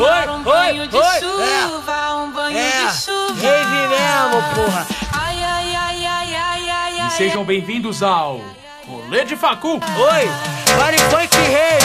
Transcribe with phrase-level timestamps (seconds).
[0.00, 3.34] tomar um banho de chuva, um banho de chuva.
[3.34, 4.86] Rave mesmo, porra.
[5.12, 7.08] Ai, ai, ai, ai, ai, ai, ai.
[7.08, 8.40] E sejam bem-vindos ao
[8.88, 9.74] Rolê de Facu.
[9.74, 9.80] Oi,
[10.78, 11.84] Party Funk Rave.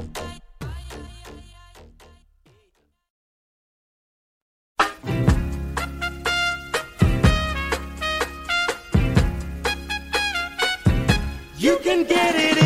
[11.60, 12.61] You can get it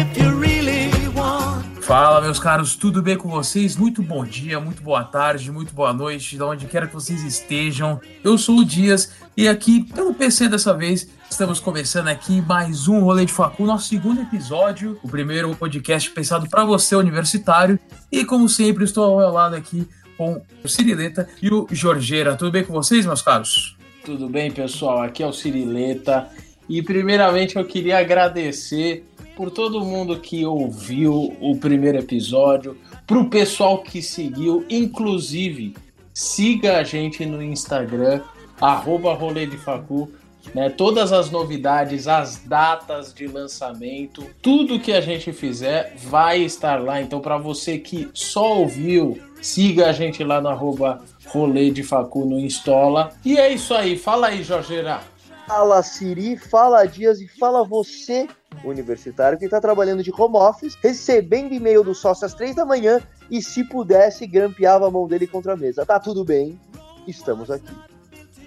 [1.86, 3.78] Fala, meus caros, tudo bem com vocês?
[3.78, 8.02] Muito bom dia, muito boa tarde, muito boa noite, de onde quer que vocês estejam.
[8.24, 13.02] Eu sou o Dias e aqui, pelo PC dessa vez, estamos começando aqui mais um
[13.02, 17.80] Rolê de Facu, nosso segundo episódio, o primeiro podcast pensado para você, universitário.
[18.12, 22.36] E como sempre, estou ao meu lado aqui com o Cirileta e o Jorgeira.
[22.36, 23.78] Tudo bem com vocês, meus caros?
[24.04, 25.04] Tudo bem, pessoal?
[25.04, 26.30] Aqui é o Cirileta.
[26.68, 33.80] E primeiramente eu queria agradecer por todo mundo que ouviu o primeiro episódio, pro pessoal
[33.80, 35.76] que seguiu, inclusive
[36.14, 38.22] siga a gente no Instagram,
[38.60, 40.10] arroba rolê de facu,
[40.54, 40.70] né?
[40.70, 47.02] Todas as novidades, as datas de lançamento, tudo que a gente fizer vai estar lá.
[47.02, 52.26] Então, para você que só ouviu, siga a gente lá no arroba rolê de facu
[52.26, 53.12] no Instola.
[53.26, 55.02] E é isso aí, fala aí, Jorgeira.
[55.48, 58.28] Fala Siri, fala Dias e fala você,
[58.64, 63.00] universitário, que está trabalhando de home office, recebendo e-mail do sócio às três da manhã
[63.30, 65.86] e se pudesse, grampeava a mão dele contra a mesa.
[65.86, 66.60] Tá tudo bem,
[67.08, 67.72] estamos aqui.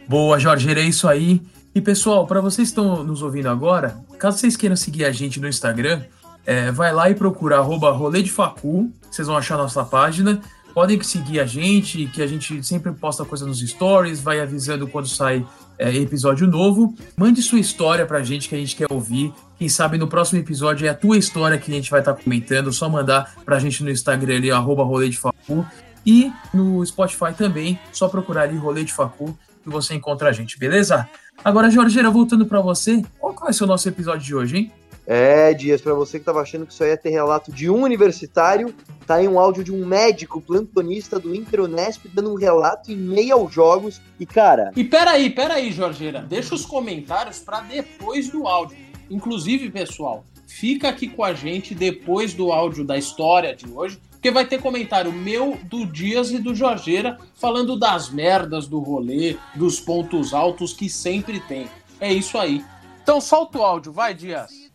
[0.08, 1.40] Boa, Jorgeira, é isso aí.
[1.72, 5.38] E pessoal, para vocês que estão nos ouvindo agora, caso vocês queiram seguir a gente
[5.38, 6.02] no Instagram,
[6.44, 10.40] é, vai lá e procura arroba rolê de facu, vocês vão achar nossa página.
[10.78, 15.08] Podem seguir a gente, que a gente sempre posta coisa nos stories, vai avisando quando
[15.08, 15.44] sai
[15.76, 16.94] é, episódio novo.
[17.16, 19.34] Mande sua história pra gente que a gente quer ouvir.
[19.58, 22.72] Quem sabe no próximo episódio é a tua história que a gente vai estar comentando.
[22.72, 25.66] Só mandar pra gente no Instagram ali, arroba rolê de facu.
[26.06, 30.56] E no Spotify também, só procurar ali rolê de facu que você encontra a gente,
[30.60, 31.08] beleza?
[31.44, 34.72] Agora, Jorgeira, voltando pra você, qual vai ser o nosso episódio de hoje, hein?
[35.10, 38.74] É, Dias, para você que tava achando que aí ia ter relato de um universitário,
[39.06, 43.32] tá aí um áudio de um médico plantonista do Interunesp dando um relato em meio
[43.32, 44.02] aos jogos.
[44.20, 48.76] E, cara, E peraí, peraí, Jorgeira, deixa os comentários para depois do áudio.
[49.08, 54.30] Inclusive, pessoal, fica aqui com a gente depois do áudio da história de hoje, porque
[54.30, 59.80] vai ter comentário meu, do Dias e do Jorgeira falando das merdas do rolê, dos
[59.80, 61.66] pontos altos que sempre tem.
[61.98, 62.62] É isso aí.
[63.02, 64.67] Então solta o áudio, vai, Dias.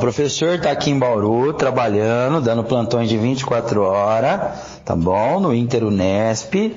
[0.00, 4.40] Professor está aqui em Bauru trabalhando, dando plantões de 24 horas,
[4.84, 5.38] tá bom?
[5.38, 6.74] No Interunesp.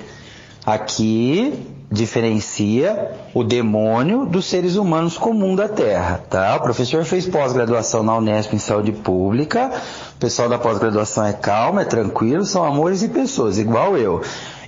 [0.65, 1.53] Aqui
[1.91, 6.55] diferencia o demônio dos seres humanos comum da Terra, tá?
[6.55, 9.71] O professor fez pós-graduação na Unesp em saúde pública.
[10.15, 14.21] O pessoal da pós-graduação é calmo, é tranquilo, são amores e pessoas, igual eu.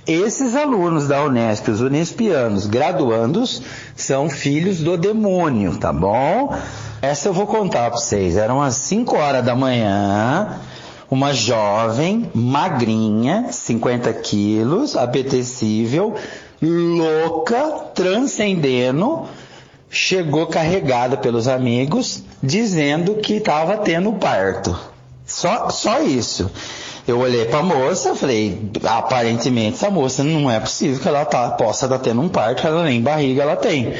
[0.06, 3.60] Esses alunos da Unesp, os unespianos graduandos,
[3.96, 6.54] são filhos do demônio, tá bom?
[7.02, 8.36] Essa eu vou contar pra vocês.
[8.36, 10.58] Eram umas 5 horas da manhã,
[11.10, 16.14] uma jovem, magrinha, 50 quilos, apetecível,
[16.60, 19.24] louca, transcendendo,
[19.90, 24.76] chegou carregada pelos amigos, dizendo que estava tendo parto.
[25.24, 26.50] Só, só isso.
[27.06, 31.86] Eu olhei pra moça, falei, aparentemente essa moça não é possível que ela tá, possa
[31.86, 33.94] estar tendo um parto, ela nem barriga ela tem.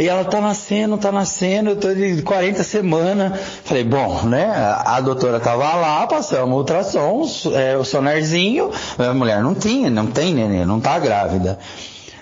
[0.00, 3.38] E ela tá nascendo, tá nascendo, eu tô de 40 semanas.
[3.62, 4.46] Falei, bom, né?
[4.86, 7.22] A doutora tava lá, passamos ultrassom,
[7.52, 8.70] é, o sonarzinho.
[8.98, 11.58] A mulher não tinha, não tem neném, não tá grávida.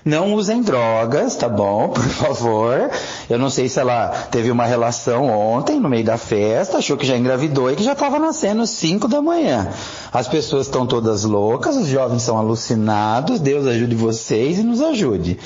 [0.05, 1.89] Não usem drogas, tá bom?
[1.95, 2.91] Por favor.
[3.29, 7.07] Eu não sei se ela teve uma relação ontem, no meio da festa, achou que
[7.07, 9.69] já engravidou e que já estava nascendo às 5 da manhã.
[10.13, 15.39] As pessoas estão todas loucas, os jovens são alucinados, Deus ajude vocês e nos ajude.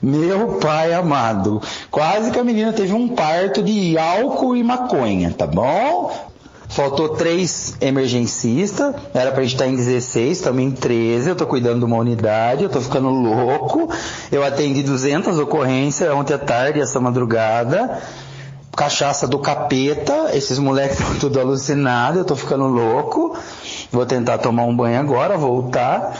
[0.00, 1.60] Meu pai amado,
[1.90, 6.12] quase que a menina teve um parto de álcool e maconha, tá bom?
[6.78, 11.80] Faltou três emergencistas, era pra gente estar em 16, estamos em 13, eu tô cuidando
[11.80, 13.92] de uma unidade, eu tô ficando louco.
[14.30, 18.00] Eu atendi 200 ocorrências ontem à tarde, essa madrugada.
[18.76, 23.36] Cachaça do capeta, esses moleques estão tudo alucinados, eu tô ficando louco.
[23.90, 26.16] Vou tentar tomar um banho agora, voltar.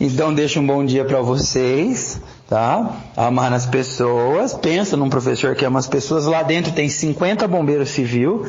[0.00, 2.96] Então deixa um bom dia para vocês, tá?
[3.16, 4.54] Amar as pessoas.
[4.54, 6.26] Pensa num professor que ama as pessoas.
[6.26, 8.44] Lá dentro tem 50 bombeiros civil.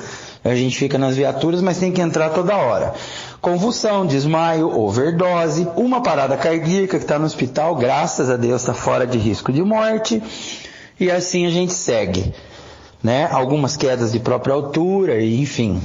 [0.46, 2.94] A gente fica nas viaturas, mas tem que entrar toda hora.
[3.42, 9.08] Convulsão, desmaio, overdose, uma parada cardíaca que está no hospital, graças a Deus está fora
[9.08, 10.22] de risco de morte.
[11.00, 12.32] E assim a gente segue.
[13.04, 13.28] né?
[13.32, 15.82] Algumas quedas de própria altura, e enfim.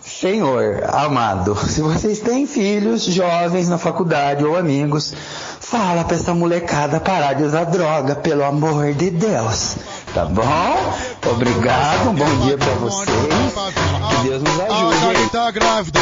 [0.00, 5.14] Senhor amado, se vocês têm filhos jovens na faculdade ou amigos,
[5.60, 9.76] fala pra essa molecada parar de usar droga, pelo amor de Deus.
[10.14, 11.28] Tá bom?
[11.28, 13.08] Obrigado, um bom dia pra vocês.
[13.08, 15.00] Que Deus nos A ajude.
[15.00, 16.00] Karen tá grávida.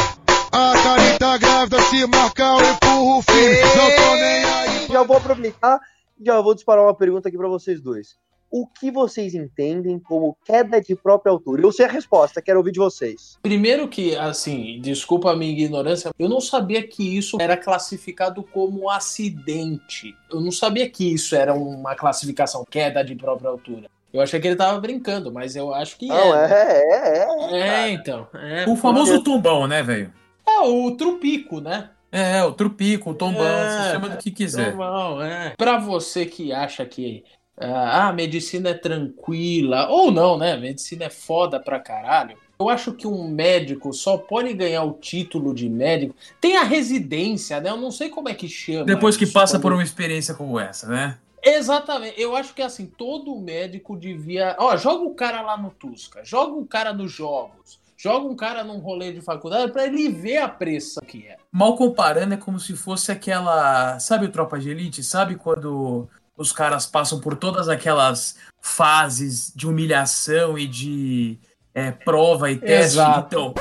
[0.53, 1.81] A Karen tá grávida.
[1.81, 3.67] Se marcar, eu empurro o filho.
[3.75, 4.87] Não tô nem aí.
[4.91, 5.81] Já vou aproveitar
[6.21, 8.19] e já vou disparar uma pergunta aqui pra vocês dois.
[8.51, 11.63] O que vocês entendem como queda de própria altura?
[11.63, 13.39] Eu sei a resposta, quero ouvir de vocês.
[13.41, 18.91] Primeiro que, assim, desculpa a minha ignorância, eu não sabia que isso era classificado como
[18.91, 20.15] acidente.
[20.31, 23.89] Eu não sabia que isso era uma classificação, queda de própria altura.
[24.13, 26.53] Eu achei que ele tava brincando, mas eu acho que Não, é.
[26.53, 27.61] é, é, é.
[27.87, 28.27] É, então.
[28.35, 30.13] É, O famoso tombão, né, velho?
[30.47, 31.89] é o trupico, né?
[32.11, 34.69] É, o trupico, o tombão, É, você chama do que quiser.
[34.75, 35.55] Normal, é.
[35.57, 37.25] Pra você que acha que
[37.59, 40.57] ah, a medicina é tranquila, ou não, né?
[40.57, 42.37] Medicina é foda pra caralho.
[42.61, 46.15] Eu acho que um médico só pode ganhar o título de médico.
[46.41, 47.71] Tem a residência, né?
[47.71, 48.85] Eu não sei como é que chama.
[48.85, 51.17] Depois que isso, passa quando- por uma experiência como essa, né?
[51.43, 52.21] Exatamente.
[52.21, 54.57] Eu acho que assim, todo médico devia.
[54.59, 58.63] Ó, joga o cara lá no Tusca, joga o cara nos jogos, joga um cara
[58.63, 61.37] num rolê de faculdade pra ele ver a pressão que é.
[61.51, 63.99] Mal comparando, é como se fosse aquela.
[63.99, 65.03] Sabe o Tropa de Elite?
[65.03, 71.39] Sabe quando os caras passam por todas aquelas fases de humilhação e de
[71.75, 72.99] é, prova e teste?
[72.99, 73.27] Exato.
[73.27, 73.55] Então,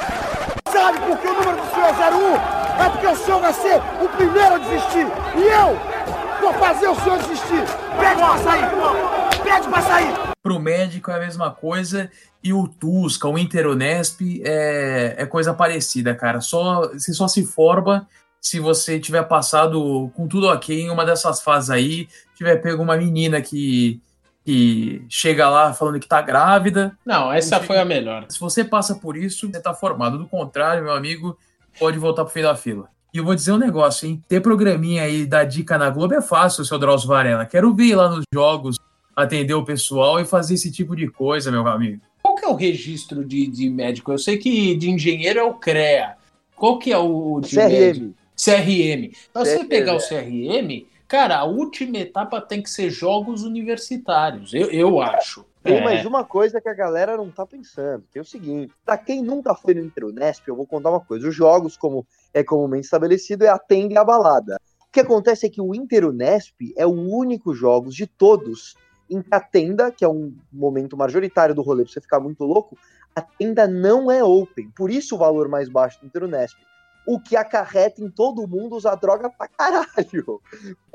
[0.72, 2.62] Sabe por que o número do senhor é 01?
[2.86, 5.06] É porque o senhor vai ser o primeiro a desistir.
[5.36, 7.64] E eu vou fazer o senhor desistir.
[8.00, 8.66] Pede pra sair.
[9.44, 10.14] Pede pra sair.
[10.42, 12.10] pro médico é a mesma coisa
[12.44, 16.42] e o Tusca, o Interunesp é, é coisa parecida, cara.
[16.42, 18.08] Só, você só se forma
[18.42, 22.98] se você tiver passado com tudo ok em uma dessas fases aí, tiver pego uma
[22.98, 24.02] menina que,
[24.44, 26.98] que chega lá falando que tá grávida.
[27.06, 28.26] Não, essa foi a melhor.
[28.30, 30.18] Se você passa por isso, você tá formado.
[30.18, 31.38] Do contrário, meu amigo,
[31.78, 32.90] pode voltar pro fim da fila.
[33.14, 34.24] E eu vou dizer um negócio, hein?
[34.26, 37.46] Ter programinha aí da dica na Globo é fácil, seu Drauzio Varela.
[37.46, 38.78] Quero ver lá nos jogos,
[39.14, 42.02] atender o pessoal e fazer esse tipo de coisa, meu amigo.
[42.24, 44.14] Qual que é o registro de, de médico?
[44.14, 46.16] Eu sei que de engenheiro é o CREA.
[46.56, 48.06] Qual que é o de médico?
[48.06, 48.64] CRM.
[48.64, 49.12] CRM.
[49.30, 50.00] Então, se você CRM, pegar o é.
[50.00, 54.54] CRM, cara, a última etapa tem que ser jogos universitários.
[54.54, 55.46] Eu, eu acho.
[55.64, 55.84] Tem É.
[55.84, 59.22] mais uma coisa que a galera não tá pensando, que é o seguinte, pra quem
[59.22, 63.44] nunca foi no Interunesp, eu vou contar uma coisa, os jogos, como é comumente estabelecido,
[63.46, 64.58] é a tenda e a balada.
[64.80, 68.76] O que acontece é que o Interunesp é o único jogos de todos
[69.10, 72.44] em que a tenda, que é um momento majoritário do rolê pra você ficar muito
[72.44, 72.76] louco,
[73.16, 76.58] a tenda não é open, por isso o valor mais baixo do Interunesp.
[77.06, 80.42] O que acarreta em todo mundo usar droga pra caralho.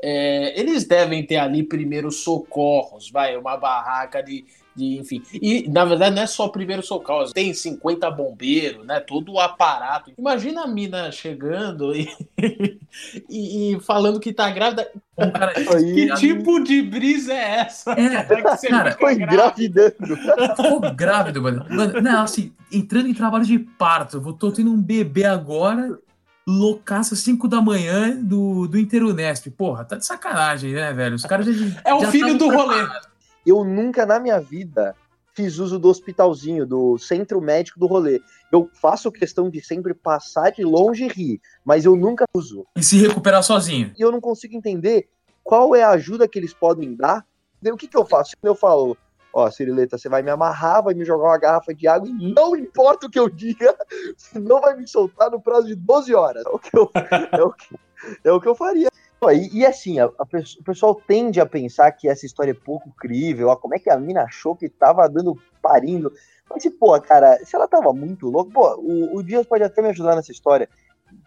[0.01, 4.45] É, eles devem ter ali primeiro socorros, vai, uma barraca de,
[4.75, 5.21] de, enfim.
[5.33, 8.99] E na verdade não é só primeiro socorros, tem 50 bombeiros, né?
[8.99, 10.11] Todo o aparato.
[10.17, 12.07] Imagina a mina chegando e,
[13.29, 14.89] e, e falando que tá grávida.
[15.17, 17.91] Um cara Aí, Que tipo de brisa é essa?
[17.93, 20.15] É, que você cara, Foi engravidando.
[20.55, 21.65] Ficou grávido, mano.
[21.69, 22.01] mano.
[22.01, 24.21] Não, assim, entrando em trabalho de parto.
[24.21, 25.97] Vou tô tendo um bebê agora,
[26.47, 29.47] loucaço, 5 da manhã do, do Interunesp.
[29.49, 31.15] Porra, tá de sacanagem, né, velho?
[31.15, 31.81] Os caras já.
[31.83, 32.77] É o já filho tavam do rolê.
[32.77, 33.09] preparados.
[33.45, 34.95] eu nunca na minha vida
[35.37, 38.19] fiz uso do hospitalzinho, do centro médico do rolê.
[38.51, 42.65] Eu faço questão de sempre passar de longe e rir, mas eu nunca uso.
[42.75, 43.93] E se recuperar sozinho.
[43.95, 45.07] E eu não consigo entender
[45.43, 47.23] qual é a ajuda que eles podem dar.
[47.63, 48.35] O que, que eu faço?
[48.41, 48.97] Eu falo,
[49.31, 52.55] ó, Cirileta, você vai me amarrar, vai me jogar uma garrafa de água e não
[52.55, 53.77] importa o que eu diga,
[54.17, 56.43] você não vai me soltar no prazo de 12 horas.
[56.47, 56.89] É o que eu,
[57.31, 57.75] é o que,
[58.23, 58.89] é o que eu faria.
[59.33, 60.23] E, e assim, a- a
[60.59, 63.47] o pessoal tende a pensar que essa história é pouco crível.
[63.49, 66.11] Ó, como é que a mina achou que tava dando parindo?
[66.49, 69.89] Mas, pô, cara, se ela tava muito louca, pô, o, o Dias pode até me
[69.89, 70.69] ajudar nessa história.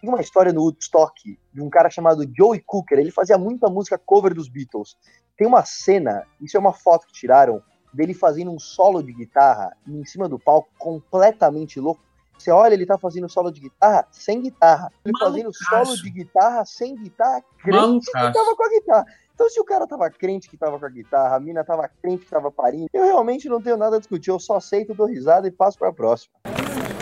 [0.00, 2.98] Tem uma história no Woodstock de um cara chamado Joey Cooker.
[2.98, 4.96] Ele fazia muita música cover dos Beatles.
[5.36, 9.76] Tem uma cena, isso é uma foto que tiraram, dele fazendo um solo de guitarra
[9.86, 12.00] em cima do palco, completamente louco.
[12.40, 14.90] Você olha, ele tá fazendo solo de guitarra sem guitarra.
[15.04, 15.84] Ele fazendo Malucaço.
[15.86, 18.32] solo de guitarra sem guitarra, crente que Malucaço.
[18.32, 19.04] tava com a guitarra.
[19.34, 22.24] Então, se o cara tava crente que tava com a guitarra, a mina tava crente
[22.24, 24.30] que tava parindo, eu realmente não tenho nada a discutir.
[24.30, 26.32] Eu só aceito, dou risada e passo pra próxima.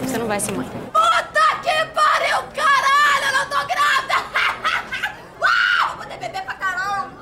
[0.02, 0.66] Você não vai ser mãe.
[0.68, 3.26] Puta que pariu, caralho!
[3.26, 4.14] Eu não tô grávida!
[5.40, 5.88] Uau!
[5.88, 7.12] Vou poder beber pra caralho!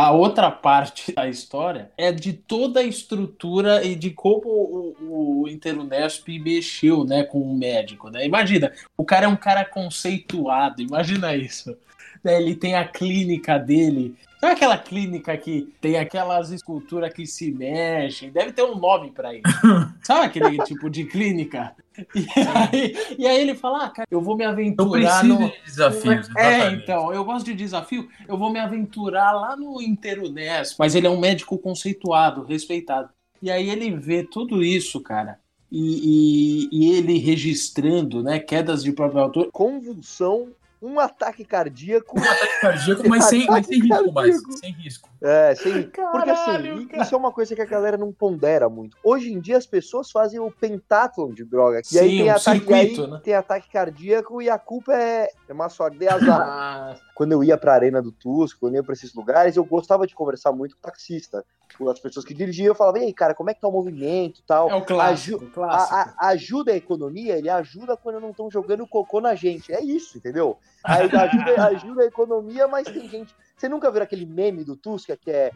[0.00, 5.48] A outra parte da história é de toda a estrutura e de como o, o
[5.48, 8.08] Interunesp mexeu né, com o médico.
[8.08, 8.24] Né?
[8.24, 11.76] Imagina, o cara é um cara conceituado, imagina isso.
[12.22, 17.50] Né, Ele tem a clínica dele Sabe aquela clínica que tem aquelas esculturas que se
[17.50, 18.30] mexem?
[18.30, 19.42] Deve ter um nome pra isso.
[20.02, 21.74] Sabe aquele tipo de clínica?
[22.14, 22.26] E
[22.72, 24.90] aí, e aí ele fala, ah, cara, eu vou me Eu aventurar
[25.20, 25.48] preciso no...
[25.50, 26.28] de desafios.
[26.36, 26.82] É, exatamente.
[26.84, 31.10] então, eu gosto de desafio, eu vou me aventurar lá no Interunesp, mas ele é
[31.10, 33.08] um médico conceituado, respeitado.
[33.42, 35.40] E aí ele vê tudo isso, cara,
[35.70, 39.48] e, e- e ele registrando, né, quedas de própria altura.
[39.52, 40.48] Convulsão,
[40.80, 42.18] um ataque cardíaco.
[42.18, 44.36] Ataque cardíaco, mas sem, mas sem risco, mais.
[44.58, 45.08] Sem risco.
[45.20, 45.82] É, sem...
[45.82, 47.02] Porque assim, cara.
[47.02, 48.96] isso é uma coisa que a galera não pondera muito.
[49.02, 51.80] Hoje em dia as pessoas fazem o pentátlon de droga.
[51.92, 53.20] E aí Sim, tem um ataque, e aí circuito, né?
[53.24, 56.40] tem ataque cardíaco e a culpa é, é má sorte, de azar.
[56.40, 59.64] Ah, quando eu ia pra Arena do Tusco, quando eu ia pra esses lugares, eu
[59.64, 61.44] gostava de conversar muito com o taxista.
[61.76, 63.72] Com as pessoas que dirigiam, eu falava, e aí, cara, como é que tá o
[63.72, 64.68] movimento e tal?
[64.70, 65.62] é o clássico, Aju-.
[65.62, 69.72] A- a- ajuda a economia, ele ajuda quando não estão jogando cocô na gente.
[69.72, 70.58] É isso, entendeu?
[70.84, 71.12] Aí ajuda,
[71.68, 73.34] ajuda a economia, mas tem gente.
[73.56, 75.50] Você nunca viu aquele meme do Tusca que é,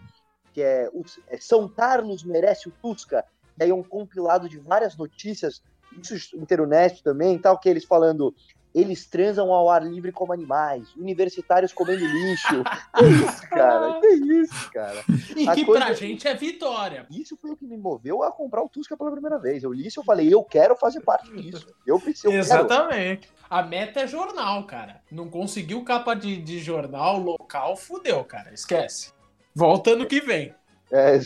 [0.53, 3.25] que é, o- é São Carlos merece o Tusca?
[3.59, 5.63] E aí é um compilado de várias notícias,
[6.01, 8.35] isso Interunesp também, e tal, que eles falando.
[8.75, 12.65] Eles transam ao ar livre como animais, universitários comendo lixo.
[12.97, 14.01] Que isso, cara?
[14.01, 15.05] Que isso, cara?
[15.37, 17.07] E a que coisa- pra gente é vitória.
[17.11, 19.63] Isso foi o que me moveu a comprar o Tusca pela primeira vez.
[19.63, 21.67] Eu li isso e eu falei, eu quero fazer parte disso.
[21.87, 22.29] Eu preciso.
[22.29, 22.41] Eu quero.
[22.65, 23.29] Exatamente.
[23.51, 25.03] A meta é jornal, cara.
[25.11, 28.55] Não conseguiu capa de, de jornal local, fudeu, cara.
[28.55, 29.13] Esquece.
[29.55, 30.55] Volta ano que vem.
[30.91, 31.19] É,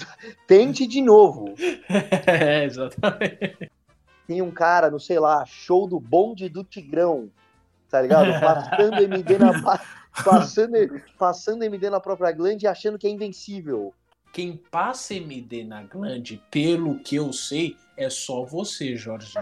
[0.47, 1.55] tente de novo.
[2.27, 3.71] É, exatamente.
[4.27, 7.31] Tem um cara, não sei lá, show do bonde do Tigrão,
[7.89, 8.27] tá ligado?
[8.41, 9.81] Passando MD na pa-
[10.25, 10.73] passando,
[11.19, 13.93] passando MD na própria glande e achando que é invencível.
[14.33, 19.33] Quem passa MD na glande, pelo que eu sei, é só você, Jorge.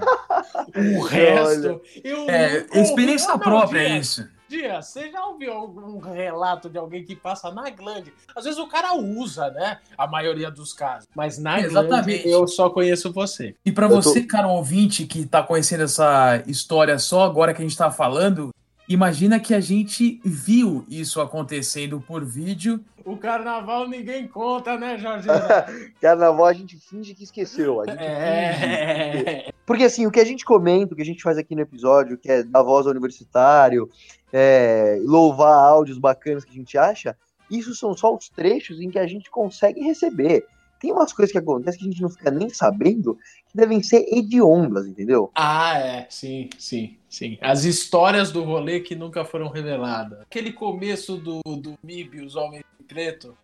[0.96, 4.28] O resto, eu É, ouvi- experiência não, própria é isso.
[4.48, 8.12] Dias, você já ouviu algum relato de alguém que passa na glande?
[8.36, 9.78] Às vezes o cara usa, né?
[9.96, 11.08] A maioria dos casos.
[11.14, 12.28] Mas na glande Exatamente.
[12.28, 13.54] eu só conheço você.
[13.64, 17.62] E pra Eu tô- você, cara ouvinte, que tá conhecendo essa história só agora que
[17.62, 18.50] a gente tá falando,
[18.88, 22.84] imagina que a gente viu isso acontecendo por vídeo.
[23.04, 25.26] O carnaval ninguém conta, né, Jorge?
[26.00, 27.80] Carnaval a gente finge que esqueceu.
[27.82, 29.53] A gente finge.
[29.66, 32.18] Porque assim, o que a gente comenta, o que a gente faz aqui no episódio,
[32.18, 33.88] que é dar voz ao universitário,
[34.32, 37.16] é, louvar áudios bacanas que a gente acha,
[37.50, 40.46] isso são só os trechos em que a gente consegue receber.
[40.80, 43.14] Tem umas coisas que acontecem que a gente não fica nem sabendo,
[43.48, 45.30] que devem ser hediondas, entendeu?
[45.34, 47.38] Ah, é, sim, sim, sim.
[47.40, 50.20] As histórias do rolê que nunca foram reveladas.
[50.20, 53.34] Aquele começo do, do MIB, os Homens de Preto,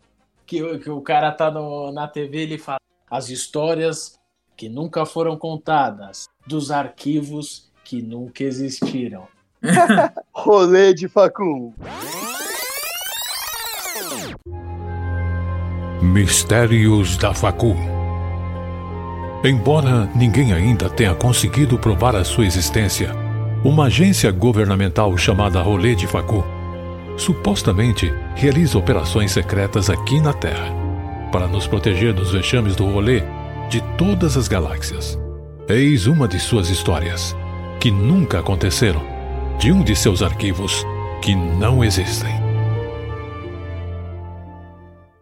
[0.45, 4.20] que, o- que o cara tá no- na TV ele fala as histórias
[4.61, 9.27] que nunca foram contadas, dos arquivos que nunca existiram.
[10.35, 11.73] Rolê de facul.
[16.03, 17.75] Mistérios da Facu.
[19.43, 23.15] Embora ninguém ainda tenha conseguido provar a sua existência,
[23.65, 26.45] uma agência governamental chamada Rolê de Facu
[27.17, 30.71] supostamente realiza operações secretas aqui na Terra
[31.33, 33.23] para nos proteger dos vexames do rolê
[33.71, 35.17] de todas as galáxias.
[35.69, 37.37] Eis uma de suas histórias,
[37.79, 39.01] que nunca aconteceram,
[39.61, 40.85] de um de seus arquivos
[41.23, 42.35] que não existem.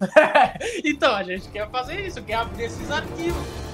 [0.83, 3.68] então, a gente quer fazer isso, quer abrir esses arquivos.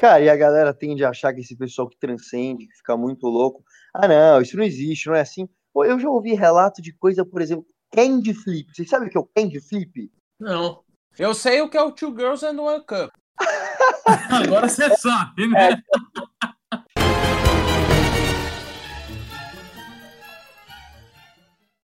[0.00, 3.26] Cara, e a galera tende a achar que esse pessoal que transcende, que fica muito
[3.26, 3.64] louco,
[3.94, 5.48] ah não, isso não existe, não é assim.
[5.72, 8.72] Pô, eu já ouvi relato de coisa, por exemplo, candy flip.
[8.72, 10.10] Vocês sabem o que é o candy flip?
[10.38, 10.82] Não.
[11.18, 13.10] Eu sei o que é o Two Girls and One Cup.
[14.30, 15.82] Agora você sabe, né?